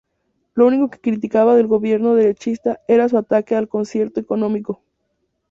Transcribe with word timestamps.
Lo 0.55 0.65
único 0.65 0.89
que 0.89 0.99
criticaba 0.99 1.55
del 1.55 1.67
gobierno 1.67 2.15
derechista 2.15 2.79
era 2.87 3.07
su 3.07 3.19
ataque 3.19 3.53
al 3.55 3.67
Concierto 3.69 4.19
económico. 4.19 4.81